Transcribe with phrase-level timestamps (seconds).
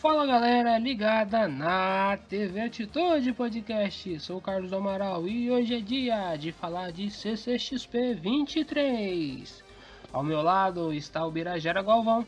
[0.00, 6.36] Fala galera ligada na TV Atitude Podcast, sou o Carlos Amaral e hoje é dia
[6.36, 9.62] de falar de CCXP 23.
[10.10, 12.26] Ao meu lado está o Birajara Galvão,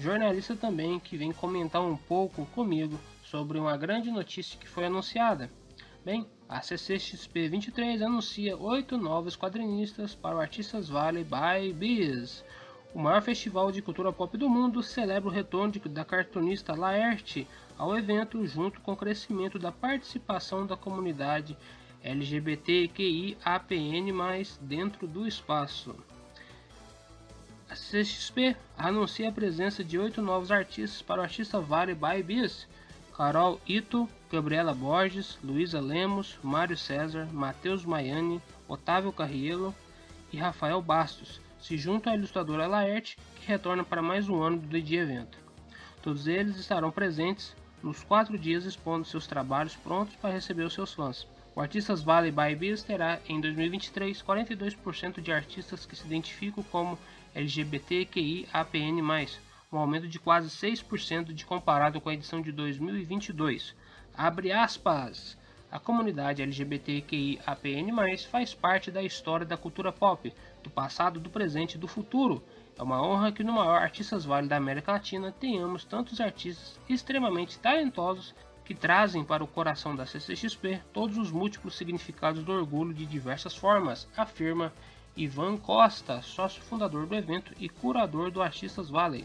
[0.00, 5.48] jornalista também que vem comentar um pouco comigo sobre uma grande notícia que foi anunciada.
[6.04, 12.42] Bem, a CCXP 23 anuncia oito novos quadrinistas para o Artistas Valley by Biz
[12.94, 17.46] o maior festival de cultura pop do mundo celebra o retorno da cartunista Laerte
[17.78, 21.56] ao evento, junto com o crescimento da participação da comunidade
[22.02, 23.36] LGBTQIAPN+,
[24.60, 25.94] dentro do espaço.
[27.70, 32.68] A CXP anuncia a presença de oito novos artistas para o artista Vale by Bis,
[33.16, 39.74] Carol Ito, Gabriela Borges, Luísa Lemos, Mário César, Matheus Maiani, Otávio Carrielo
[40.30, 44.66] e Rafael Bastos, se junta à ilustradora Laerte, que retorna para mais um ano do
[44.66, 45.38] DJ Evento.
[46.02, 50.92] Todos eles estarão presentes nos quatro dias expondo seus trabalhos prontos para receber os seus
[50.92, 51.26] fãs.
[51.54, 56.98] O Artistas Valley by Biz terá em 2023 42% de artistas que se identificam como
[57.34, 59.00] LGBTQIAPN+,
[59.72, 63.74] um aumento de quase 6% de comparado com a edição de 2022.
[64.14, 65.38] Abre aspas.
[65.72, 70.30] A comunidade LGBTQIAPN+, faz parte da história da cultura pop,
[70.62, 72.44] do passado, do presente e do futuro.
[72.78, 77.58] É uma honra que no maior Artistas Vale da América Latina tenhamos tantos artistas extremamente
[77.58, 78.34] talentosos
[78.66, 83.56] que trazem para o coração da CCXP todos os múltiplos significados do orgulho de diversas
[83.56, 84.74] formas, afirma
[85.16, 89.24] Ivan Costa, sócio fundador do evento e curador do Artistas Valley.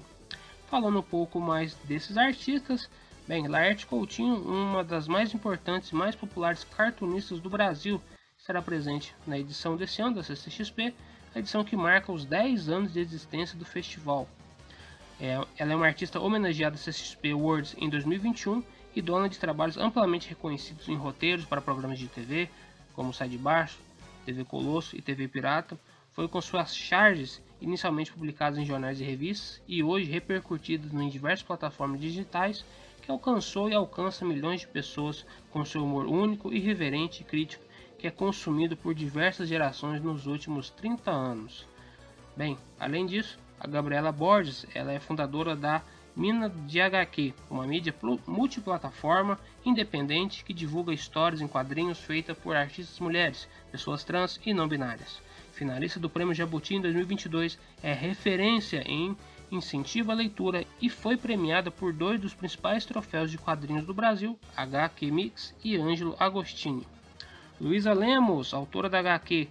[0.68, 2.90] Falando um pouco mais desses artistas,
[3.28, 8.02] Bem, Laerte Coutinho, uma das mais importantes e mais populares cartunistas do Brasil,
[8.38, 10.94] será presente na edição desse ano da CCXP,
[11.36, 14.30] a edição que marca os 10 anos de existência do festival.
[15.20, 18.64] É, ela é uma artista homenageada à CCXP Awards em 2021
[18.96, 22.50] e dona de trabalhos amplamente reconhecidos em roteiros para programas de TV,
[22.96, 23.78] como Sai de Baixo,
[24.26, 25.78] TV Colosso e TV Pirata.
[26.14, 31.46] Foi com suas charges inicialmente publicadas em jornais e revistas e hoje repercutidas em diversas
[31.46, 32.64] plataformas digitais
[33.02, 37.64] que alcançou e alcança milhões de pessoas com seu humor único, irreverente e crítico,
[37.98, 41.66] que é consumido por diversas gerações nos últimos 30 anos.
[42.36, 45.82] Bem, além disso, a Gabriela Borges ela é fundadora da
[46.18, 47.94] Mina de HQ, uma mídia
[48.26, 54.68] multiplataforma independente que divulga histórias em quadrinhos feitas por artistas mulheres, pessoas trans e não
[54.68, 55.22] binárias.
[55.58, 59.18] Finalista do Prêmio Jabuti em 2022, é referência em
[59.52, 64.38] incentiva a leitura e foi premiada por dois dos principais troféus de quadrinhos do Brasil,
[64.56, 66.86] HQ Mix e Ângelo Agostini.
[67.60, 69.48] Luísa Lemos, autora da HQ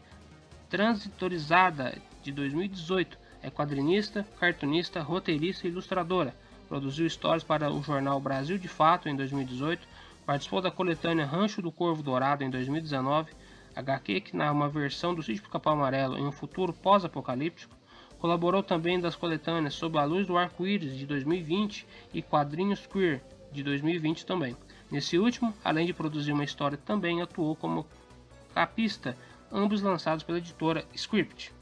[0.70, 6.36] Transitorizada de 2018, é quadrinista, cartunista, roteirista e ilustradora.
[6.68, 9.84] Produziu histórias para o jornal Brasil de Fato em 2018,
[10.24, 13.32] participou da coletânea Rancho do Corvo Dourado em 2019,
[13.76, 17.76] HQ que narra uma versão do Sítio Capão Amarelo em um futuro pós-apocalíptico,
[18.18, 23.22] Colaborou também das coletâneas Sob a Luz do Arco-Íris de 2020 e Quadrinhos Queer
[23.52, 24.56] de 2020 também.
[24.90, 27.86] Nesse último, além de produzir uma história, também atuou como
[28.54, 29.16] capista,
[29.52, 31.52] ambos lançados pela editora Script.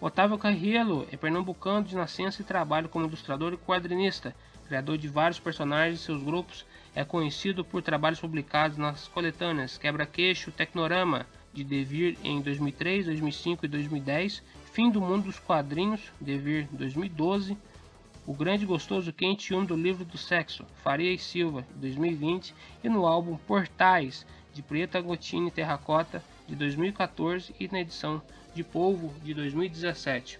[0.00, 4.34] Otávio Carrielo é pernambucano de nascença e trabalha como ilustrador e quadrinista,
[4.66, 6.66] criador de vários personagens e seus grupos.
[6.94, 13.68] É conhecido por trabalhos publicados nas coletâneas Quebra-Queixo, Tecnorama, de Devir em 2003, 2005 e
[13.68, 14.42] 2010
[14.72, 17.56] Fim do Mundo dos Quadrinhos, Devir 2012,
[18.24, 23.04] O Grande Gostoso Quente 1 do Livro do Sexo, Faria e Silva, 2020, e no
[23.04, 24.24] álbum Portais,
[24.54, 28.22] de Preta Gotini Terracota, de 2014, e na edição
[28.54, 30.38] de Polvo, de 2017.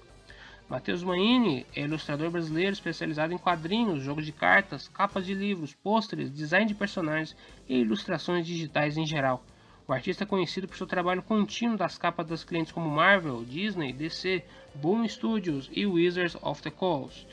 [0.70, 6.32] Matheus Maini é ilustrador brasileiro especializado em quadrinhos, jogos de cartas, capas de livros, pôsteres,
[6.32, 7.36] design de personagens
[7.68, 9.44] e ilustrações digitais em geral.
[9.88, 13.92] O artista é conhecido por seu trabalho contínuo das capas das clientes como Marvel, Disney,
[13.92, 14.44] DC,
[14.76, 17.26] Boom Studios e Wizards of the Coast.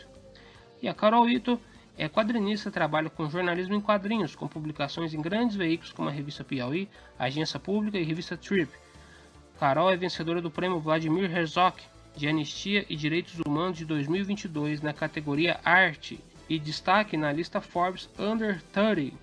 [0.81, 1.62] E a Carol Ito
[1.96, 6.44] é quadrinista, trabalha com jornalismo em quadrinhos, com publicações em grandes veículos como a revista
[6.44, 8.72] Piauí, a Agência Pública e a revista Trip.
[9.60, 11.78] Carol é vencedora do prêmio Vladimir Herzog
[12.18, 16.19] de Anistia e Direitos Humanos de 2022 na categoria Arte
[16.50, 19.16] e destaque na lista Forbes Under 30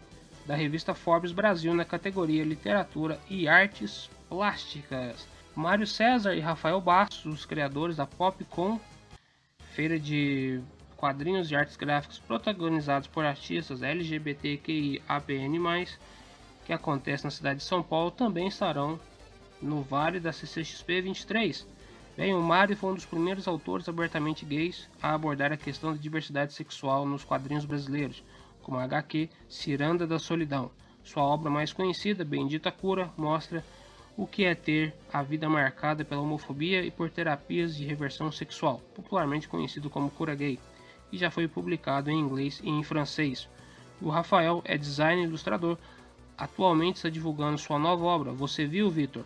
[0.47, 5.27] da revista Forbes Brasil na categoria Literatura e Artes Plásticas.
[5.57, 8.79] Mário César e Rafael Bastos, os criadores da Popcom,
[9.73, 10.61] feira de
[10.97, 15.89] quadrinhos e artes gráficas protagonizados por artistas LGBTQIAPN+,
[16.65, 18.99] que acontece na cidade de São Paulo, também estarão
[19.61, 21.67] no Vale da CCXP 23.
[22.17, 25.99] Bem, o Mário foi um dos primeiros autores abertamente gays a abordar a questão da
[25.99, 28.23] diversidade sexual nos quadrinhos brasileiros
[28.65, 30.71] como a HQ Ciranda da Solidão.
[31.05, 33.63] Sua obra mais conhecida, Bendita Cura, mostra
[34.17, 38.81] o que é ter a vida marcada pela homofobia e por terapias de reversão sexual,
[38.95, 40.59] popularmente conhecido como cura gay,
[41.13, 43.49] e já foi publicado em inglês e em francês.
[44.01, 45.77] O Rafael é designer e ilustrador,
[46.39, 49.25] atualmente está divulgando sua nova obra, Você Viu, Vitor?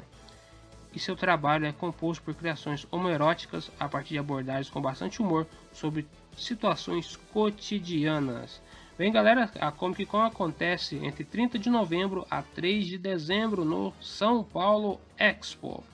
[0.99, 5.47] E seu trabalho é composto por criações homoeróticas a partir de abordagens com bastante humor
[5.73, 6.05] sobre
[6.37, 8.61] situações cotidianas.
[8.99, 13.95] Bem, galera, a Comic Con acontece entre 30 de novembro a 3 de dezembro no
[14.01, 15.85] São Paulo Expo,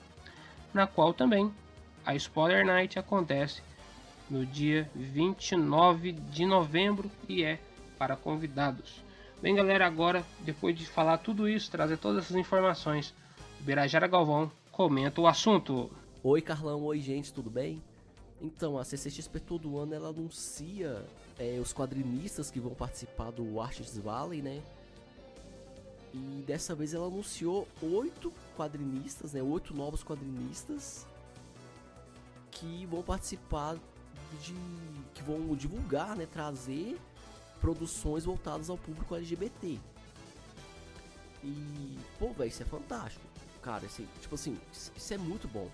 [0.73, 1.53] na qual também
[2.03, 3.61] a Spoiler Night acontece
[4.27, 7.59] no dia 29 de novembro e é
[7.95, 9.03] para convidados.
[9.39, 13.13] Bem, galera, agora, depois de falar tudo isso, trazer todas essas informações,
[13.59, 15.89] Birajara Galvão comenta o assunto.
[16.21, 17.81] Oi, Carlão, oi, gente, tudo bem?
[18.41, 21.01] Então, a CCXP todo ano ela anuncia
[21.39, 24.61] é, os quadrinistas que vão participar do Artists Valley, né?
[26.13, 29.41] E dessa vez ela anunciou oito quadrinistas, né?
[29.41, 31.07] Oito novos quadrinistas
[32.51, 33.77] que vão participar
[34.41, 34.53] de.
[35.13, 36.25] que vão divulgar, né?
[36.25, 36.99] Trazer
[37.61, 39.79] produções voltadas ao público LGBT.
[41.41, 43.34] E, pô, velho, isso é fantástico.
[43.65, 45.71] Cara, assim, tipo assim, isso é muito bom.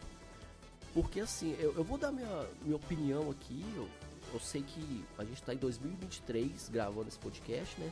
[0.93, 3.61] Porque assim, eu, eu vou dar minha, minha opinião aqui.
[3.75, 3.89] Eu,
[4.33, 7.91] eu sei que a gente está em 2023 gravando esse podcast, né?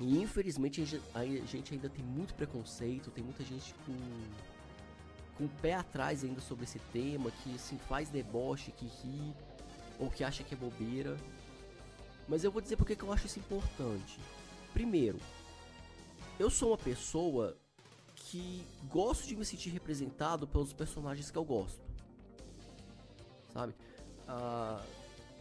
[0.00, 0.80] E infelizmente
[1.14, 3.94] a gente ainda tem muito preconceito, tem muita gente com,
[5.36, 9.34] com o pé atrás ainda sobre esse tema, que assim faz deboche, que ri,
[9.98, 11.18] ou que acha que é bobeira.
[12.26, 14.18] Mas eu vou dizer porque que eu acho isso importante.
[14.72, 15.18] Primeiro,
[16.38, 17.54] eu sou uma pessoa
[18.30, 21.82] que gosto de me sentir representado pelos personagens que eu gosto.
[23.52, 23.74] Sabe?
[24.28, 24.86] Uh,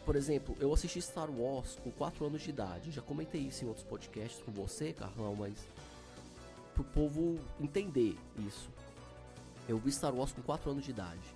[0.04, 2.90] por exemplo, eu assisti Star Wars com 4 anos de idade.
[2.90, 5.54] Já comentei isso em outros podcasts com você, Carlão, mas
[6.74, 8.72] pro povo entender isso.
[9.68, 11.36] Eu vi Star Wars com 4 anos de idade.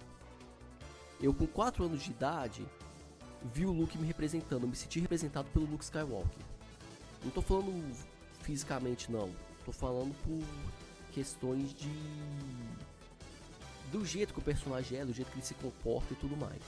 [1.22, 2.66] Eu com 4 anos de idade
[3.54, 6.44] vi o Luke me representando, me senti representado pelo Luke Skywalker.
[7.24, 7.96] Não tô falando
[8.42, 9.30] fisicamente não,
[9.64, 10.42] tô falando por
[11.14, 11.90] questões de
[13.92, 16.62] do jeito que o personagem é, do jeito que ele se comporta e tudo mais.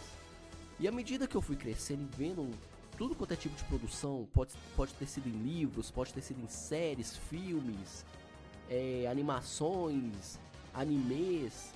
[0.80, 2.52] E à medida que eu fui crescendo e vendo
[2.98, 6.42] tudo quanto é tipo de produção, pode, pode ter sido em livros, pode ter sido
[6.44, 8.06] em séries, filmes,
[8.70, 10.38] é, animações,
[10.74, 11.72] animes,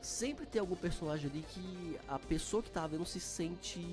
[0.00, 3.84] sempre tem algum personagem ali que a pessoa que tá vendo se sente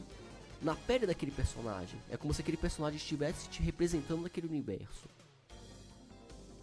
[0.61, 1.99] na pele daquele personagem.
[2.09, 5.09] É como se aquele personagem estivesse te representando naquele universo.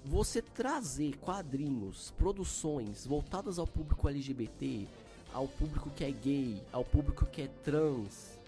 [0.04, 4.86] Você trazer quadrinhos, produções voltadas ao público LGBT,
[5.32, 8.38] ao público que é gay, ao público que é trans.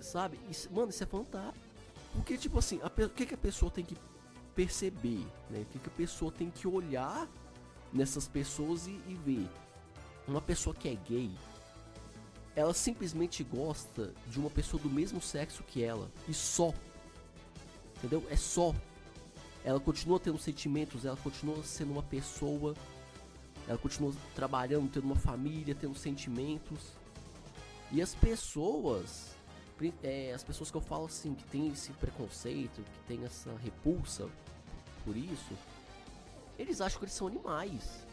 [0.00, 0.38] Sabe?
[0.48, 1.66] Isso, mano, isso é fantástico.
[2.12, 3.96] Porque, tipo assim, o que, que a pessoa tem que
[4.54, 5.26] perceber?
[5.50, 5.60] Né?
[5.60, 7.28] O que, que a pessoa tem que olhar
[7.92, 9.48] nessas pessoas e, e ver?
[10.26, 11.30] Uma pessoa que é gay,
[12.54, 16.10] ela simplesmente gosta de uma pessoa do mesmo sexo que ela.
[16.28, 16.74] E só.
[17.96, 18.26] Entendeu?
[18.30, 18.74] É só.
[19.68, 22.74] Ela continua tendo sentimentos, ela continua sendo uma pessoa
[23.68, 26.92] ela continua trabalhando, tendo uma família, tendo sentimentos.
[27.92, 29.36] E as pessoas,
[30.02, 34.26] é, as pessoas que eu falo assim, que tem esse preconceito, que tem essa repulsa
[35.04, 35.52] por isso,
[36.58, 38.06] eles acham que eles são animais.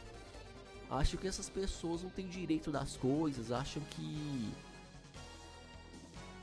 [0.89, 4.51] Acham que essas pessoas não têm direito das coisas, acham que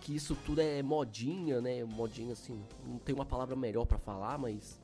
[0.00, 1.84] que isso tudo é modinha, né?
[1.84, 4.81] Modinha assim, não tem uma palavra melhor para falar, mas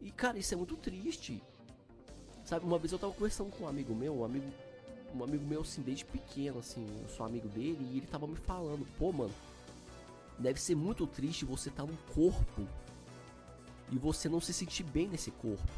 [0.00, 1.42] e cara, isso é muito triste.
[2.44, 4.50] Sabe, uma vez eu tava conversando com um amigo meu, um amigo,
[5.14, 8.36] um amigo meu assim, desde pequeno, assim, eu sou amigo dele, e ele tava me
[8.36, 9.32] falando, pô, mano,
[10.38, 12.66] deve ser muito triste você tá num corpo
[13.92, 15.68] e você não se sentir bem nesse corpo.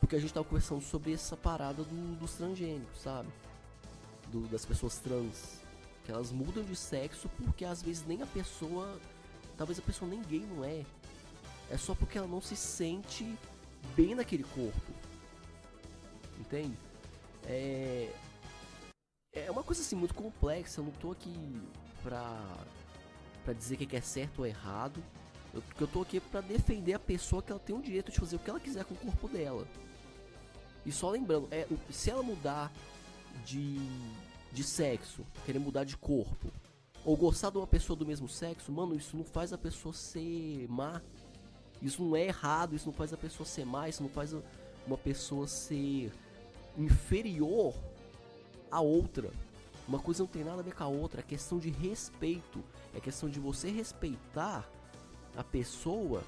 [0.00, 3.28] Porque a gente tava conversando sobre essa parada do, dos transgênicos, sabe?
[4.30, 5.60] Do, das pessoas trans.
[6.04, 8.98] Que elas mudam de sexo porque às vezes nem a pessoa.
[9.56, 10.84] Talvez a pessoa nem gay não é.
[11.70, 13.36] É só porque ela não se sente
[13.96, 14.96] bem naquele corpo
[16.46, 16.76] entende?
[17.44, 18.10] É,
[19.32, 21.60] é uma coisa assim muito complexa, eu não tô aqui
[22.02, 22.40] pra,
[23.44, 25.02] pra dizer o que é certo ou errado.
[25.52, 28.36] Eu, eu tô aqui pra defender a pessoa que ela tem o direito de fazer
[28.36, 29.66] o que ela quiser com o corpo dela.
[30.84, 32.72] E só lembrando, é, se ela mudar
[33.44, 33.76] de,
[34.52, 36.52] de sexo, querer mudar de corpo,
[37.04, 40.66] ou gostar de uma pessoa do mesmo sexo, mano, isso não faz a pessoa ser
[40.68, 41.00] má.
[41.82, 44.34] Isso não é errado, isso não faz a pessoa ser má, isso não faz
[44.86, 46.12] uma pessoa ser
[46.76, 47.74] inferior
[48.70, 49.30] a outra.
[49.86, 52.62] Uma coisa não tem nada a ver com a outra, é questão de respeito.
[52.94, 54.68] É questão de você respeitar
[55.36, 56.22] a pessoa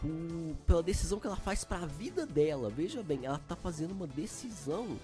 [0.00, 2.70] por, pela decisão que ela faz para a vida dela.
[2.70, 4.98] Veja bem, ela tá fazendo uma decisão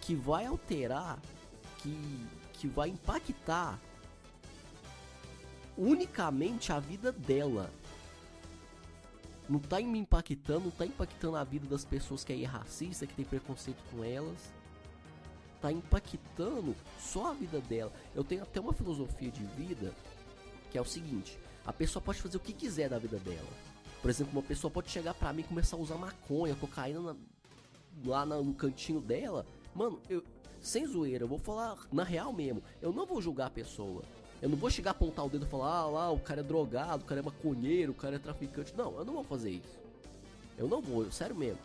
[0.00, 1.18] que vai alterar,
[1.78, 3.78] que, que vai impactar
[5.76, 7.70] unicamente a vida dela.
[9.48, 13.14] Não tá me impactando, não tá impactando a vida das pessoas que é racista, que
[13.14, 14.52] tem preconceito com elas.
[15.60, 17.92] Tá impactando só a vida dela.
[18.14, 19.94] Eu tenho até uma filosofia de vida
[20.70, 23.48] que é o seguinte: a pessoa pode fazer o que quiser da vida dela.
[24.02, 27.16] Por exemplo, uma pessoa pode chegar pra mim e começar a usar maconha, cocaína na,
[28.04, 29.46] lá no cantinho dela.
[29.74, 30.22] Mano, eu,
[30.60, 32.62] sem zoeira, eu vou falar na real mesmo.
[32.82, 34.02] Eu não vou julgar a pessoa.
[34.42, 36.44] Eu não vou chegar a apontar o dedo e falar, ah lá, o cara é
[36.44, 38.74] drogado, o cara é maconheiro, o cara é traficante.
[38.76, 39.78] Não, eu não vou fazer isso.
[40.58, 41.60] Eu não vou, sério mesmo.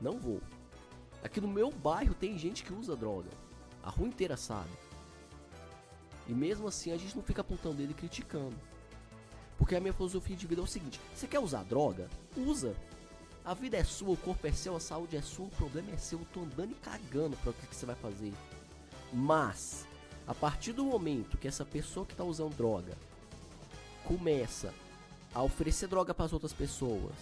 [0.00, 0.40] Não vou.
[1.22, 3.30] Aqui no meu bairro tem gente que usa droga.
[3.82, 4.70] A rua inteira sabe.
[6.28, 8.56] E mesmo assim a gente não fica apontando ele criticando.
[9.56, 12.08] Porque a minha filosofia de vida é o seguinte: você quer usar droga?
[12.36, 12.74] Usa.
[13.44, 15.98] A vida é sua, o corpo é seu, a saúde é sua, o problema é
[15.98, 16.18] seu.
[16.18, 18.32] Eu tô andando e cagando para o que, que você vai fazer.
[19.12, 19.86] Mas,
[20.26, 22.96] a partir do momento que essa pessoa que tá usando droga
[24.04, 24.72] começa
[25.34, 27.12] a oferecer droga para as outras pessoas,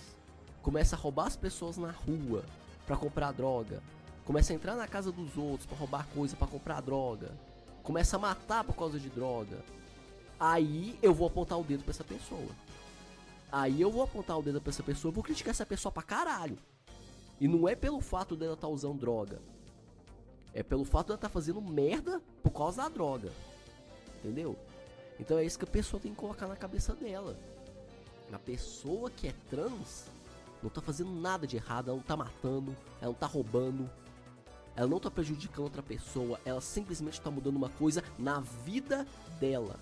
[0.63, 2.45] começa a roubar as pessoas na rua
[2.87, 3.83] para comprar droga,
[4.25, 7.33] começa a entrar na casa dos outros para roubar coisa para comprar droga,
[7.83, 9.59] começa a matar por causa de droga,
[10.39, 12.51] aí eu vou apontar o dedo para essa pessoa.
[13.51, 16.57] Aí eu vou apontar o dedo para essa pessoa, vou criticar essa pessoa pra caralho.
[17.39, 19.43] E não é pelo fato dela estar tá usando droga.
[20.55, 23.33] É pelo fato dela estar tá fazendo merda por causa da droga.
[24.19, 24.57] Entendeu?
[25.19, 27.37] Então é isso que a pessoa tem que colocar na cabeça dela.
[28.33, 30.07] A pessoa que é trans
[30.63, 33.91] não tá fazendo nada de errado, ela não tá matando, ela não tá roubando,
[34.75, 39.07] ela não tá prejudicando outra pessoa, ela simplesmente tá mudando uma coisa na vida
[39.39, 39.79] dela.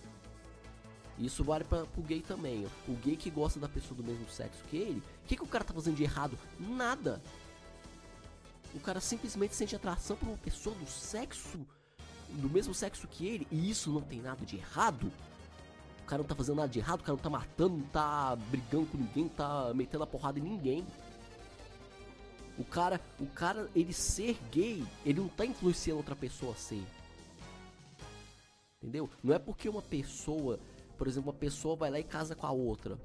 [1.19, 2.67] Isso vale para o gay também.
[2.89, 5.47] O gay que gosta da pessoa do mesmo sexo que ele, o que, que o
[5.47, 6.37] cara tá fazendo de errado?
[6.59, 7.23] Nada.
[8.75, 11.59] O cara simplesmente sente atração por uma pessoa do sexo,
[12.29, 15.12] do mesmo sexo que ele, e isso não tem nada de errado.
[16.03, 18.37] O cara não tá fazendo nada de errado, o cara não tá matando, não tá
[18.37, 20.87] brigando com ninguém, não tá metendo a porrada em ninguém.
[22.59, 26.85] O cara, o cara, ele ser gay, ele não tá influenciando outra pessoa a ser.
[28.83, 29.11] Entendeu?
[29.23, 30.59] Não é porque uma pessoa
[31.00, 32.99] por exemplo, uma pessoa vai lá e casa com a outra.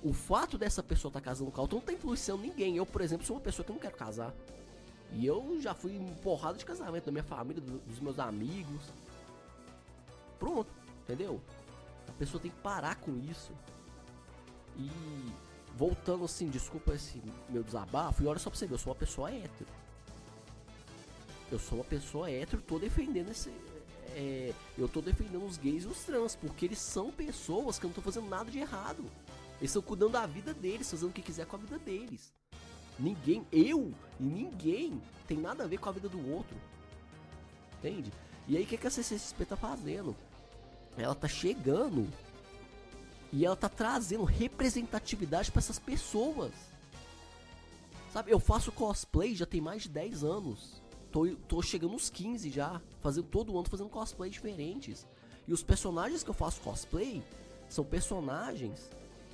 [0.00, 2.76] O fato dessa pessoa estar tá casando com a outra não está influenciando ninguém.
[2.76, 4.32] Eu, por exemplo, sou uma pessoa que não quero casar.
[5.12, 8.82] E eu já fui porrada de casamento da minha família, dos meus amigos.
[10.38, 10.70] Pronto,
[11.02, 11.40] entendeu?
[12.08, 13.52] A pessoa tem que parar com isso.
[14.76, 14.90] E
[15.76, 18.98] voltando assim, desculpa esse meu desabafo, e olha só pra você ver, eu sou uma
[18.98, 19.70] pessoa hétero.
[21.50, 23.50] Eu sou uma pessoa hétero, tô defendendo esse,
[24.14, 27.90] é, eu tô defendendo os gays e os trans, porque eles são pessoas que não
[27.90, 29.04] estão fazendo nada de errado.
[29.58, 32.32] Eles estão cuidando da vida deles, fazendo o que quiser com a vida deles.
[33.00, 36.56] Ninguém, eu e ninguém tem nada a ver com a vida do outro.
[37.78, 38.12] Entende?
[38.46, 40.14] E aí o que, que a CCXP tá fazendo?
[40.98, 42.06] Ela tá chegando
[43.32, 46.52] e ela tá trazendo representatividade para essas pessoas.
[48.12, 50.82] Sabe, eu faço cosplay já tem mais de 10 anos.
[51.10, 55.06] Tô, tô chegando nos 15 já, fazendo todo ano fazendo cosplay diferentes.
[55.46, 57.22] E os personagens que eu faço cosplay
[57.68, 58.90] são personagens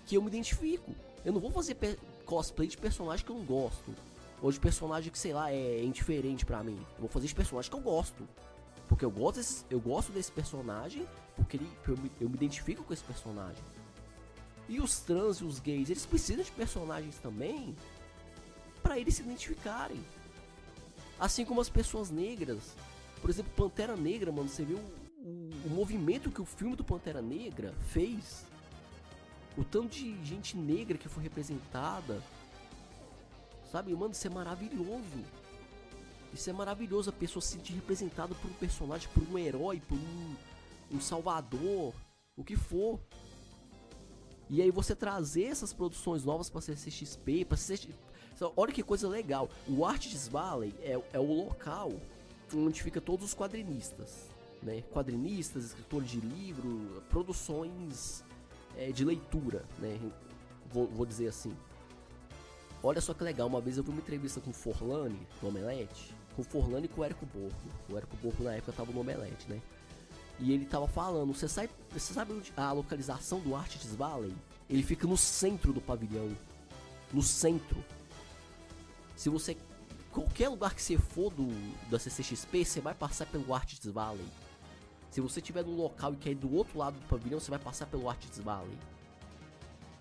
[0.06, 0.94] que eu me identifico.
[1.25, 1.76] Eu não vou fazer
[2.26, 3.95] cosplay de personagem que eu não gosto.
[4.42, 6.78] Ou de personagem que, sei lá, é indiferente para mim.
[6.97, 8.28] Eu vou fazer de personagem que eu gosto.
[8.88, 12.85] Porque eu gosto desse, eu gosto desse personagem, porque ele, eu, me, eu me identifico
[12.85, 13.62] com esse personagem.
[14.68, 17.75] E os trans e os gays, eles precisam de personagens também
[18.83, 20.00] para eles se identificarem.
[21.18, 22.76] Assim como as pessoas negras.
[23.21, 24.78] Por exemplo, Pantera Negra, mano, você viu
[25.18, 28.45] o, o, movimento que o filme do Pantera Negra fez?
[29.56, 32.22] O tanto de gente negra que foi representada.
[33.70, 35.25] Sabe, mano, isso é maravilhoso.
[36.32, 39.96] Isso é maravilhoso, a pessoa se sentir representada por um personagem, por um herói, por
[39.96, 40.36] um,
[40.92, 41.94] um salvador,
[42.36, 43.00] o que for.
[44.50, 47.94] E aí você trazer essas produções novas para CCXP, para CCXP,
[48.54, 49.48] olha que coisa legal.
[49.66, 51.92] O Artists Valley é, é o local
[52.54, 54.28] onde fica todos os quadrinistas.
[54.62, 54.82] Né?
[54.92, 58.22] Quadrinistas, escritores de livro, produções
[58.76, 59.99] é, de leitura, né?
[60.73, 61.56] Vou, vou, dizer assim.
[62.83, 66.14] Olha só que legal, uma vez eu vi uma entrevista com o Forlani, do Omelete,
[66.35, 67.56] com o Forlani e com o Érico Borgo.
[67.88, 69.61] O Érico Borgo na época tava no Omelete, né?
[70.38, 74.35] E ele tava falando, você sabe, você sabe a localização do Artists Valley?
[74.68, 76.37] Ele fica no centro do pavilhão.
[77.12, 77.83] No centro.
[79.16, 79.56] Se você.
[80.12, 81.49] Qualquer lugar que você for do,
[81.90, 84.25] da CCXP, você vai passar pelo Artists Valley.
[85.10, 87.58] Se você estiver num local e quer ir do outro lado do pavilhão, você vai
[87.58, 88.76] passar pelo Artist Valley.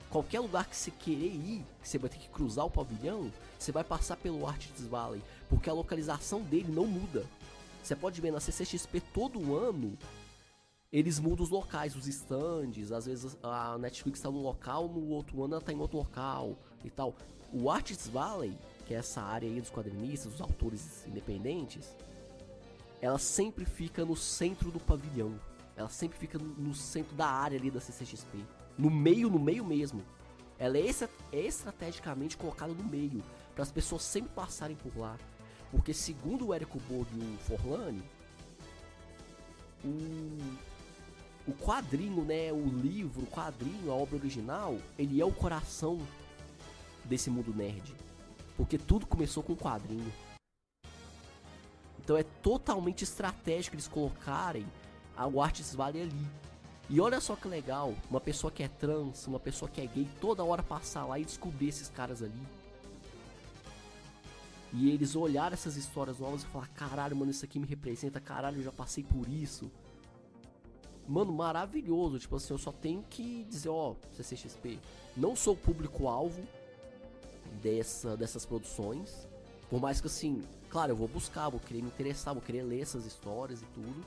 [0.09, 3.71] Qualquer lugar que você querer ir, que você vai ter que cruzar o pavilhão, você
[3.71, 7.25] vai passar pelo Artist Valley, porque a localização dele não muda.
[7.83, 9.97] Você pode ver na CCXP todo ano,
[10.91, 15.43] eles mudam os locais, os stands, às vezes a Netflix está num local, no outro
[15.43, 17.13] ano ela está em outro local e tal.
[17.51, 21.93] O Artists Valley, que é essa área aí dos quadrinistas, dos autores independentes,
[23.01, 25.39] ela sempre fica no centro do pavilhão.
[25.75, 28.39] Ela sempre fica no centro da área ali da CCXP.
[28.77, 30.01] No meio, no meio mesmo.
[30.57, 30.89] Ela é,
[31.33, 33.21] é estrategicamente colocada no meio,
[33.53, 35.17] para as pessoas sempre passarem por lá.
[35.69, 38.01] Porque segundo o Érico Borg e o Forlani,
[39.83, 45.99] o, o quadrinho, né, o livro, o quadrinho, a obra original, ele é o coração
[47.03, 47.93] desse mundo nerd.
[48.55, 50.11] Porque tudo começou com um quadrinho.
[52.05, 54.65] Então é totalmente estratégico eles colocarem
[55.33, 56.27] o Artis Valley ali.
[56.87, 60.07] E olha só que legal, uma pessoa que é trans, uma pessoa que é gay,
[60.21, 62.47] toda hora passar lá e descobrir esses caras ali.
[64.71, 68.59] E eles olhar essas histórias novas e falar, caralho, mano, isso aqui me representa, caralho,
[68.59, 69.71] eu já passei por isso.
[71.07, 72.19] Mano, maravilhoso.
[72.19, 74.79] Tipo assim, eu só tenho que dizer, ó, CCXP,
[75.17, 76.43] não sou público-alvo
[77.63, 79.27] dessa, dessas produções.
[79.75, 82.79] Por mais que assim, claro, eu vou buscar, vou querer me interessar, vou querer ler
[82.79, 84.05] essas histórias e tudo.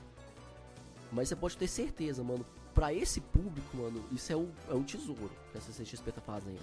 [1.11, 4.81] Mas você pode ter certeza, mano, pra esse público, mano, isso é um, é um
[4.81, 6.59] tesouro que a CCXP tá fazendo.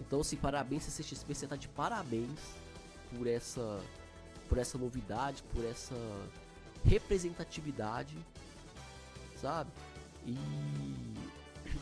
[0.00, 2.30] Então, assim, parabéns CCXP, você tá de parabéns
[3.14, 3.78] por essa
[4.48, 5.94] por essa novidade, por essa
[6.86, 8.16] representatividade,
[9.38, 9.70] sabe?
[10.26, 10.34] E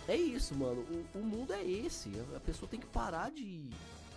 [0.09, 0.80] é isso, mano.
[1.14, 2.11] O, o mundo é esse.
[2.35, 3.71] A pessoa tem que parar de,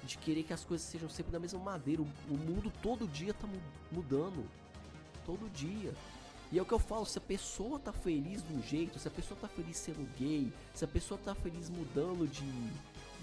[0.09, 2.01] de querer que as coisas sejam sempre da mesma madeira.
[2.01, 3.47] O, mundo todo dia tá
[3.91, 4.43] mudando.
[5.25, 5.93] Todo dia.
[6.51, 9.07] E é o que eu falo, se a pessoa tá feliz de um jeito, se
[9.07, 12.51] a pessoa tá feliz sendo gay, se a pessoa tá feliz mudando de,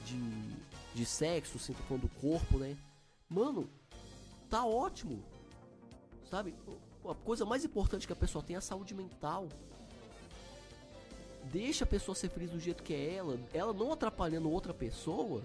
[0.04, 0.56] de,
[0.94, 2.76] de sexo, sinto falando do corpo, né?
[3.28, 3.68] Mano,
[4.48, 5.24] tá ótimo.
[6.30, 6.54] Sabe?
[7.04, 9.48] A coisa mais importante que a pessoa tem é a saúde mental.
[11.50, 15.42] Deixa a pessoa ser feliz do jeito que é ela, ela não atrapalhando outra pessoa.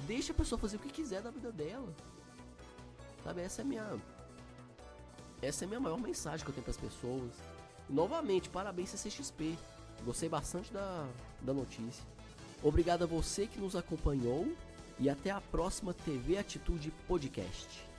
[0.00, 1.94] Deixa a pessoa fazer o que quiser da vida dela.
[3.22, 3.40] Sabe?
[3.40, 4.00] Essa é a minha
[5.42, 7.30] essa é a minha maior mensagem que eu tenho para as pessoas.
[7.88, 9.58] Novamente, parabéns CCXP.
[10.04, 11.06] Gostei bastante da,
[11.42, 12.02] da notícia.
[12.62, 14.50] Obrigado a você que nos acompanhou
[14.98, 17.93] e até a próxima TV Atitude Podcast.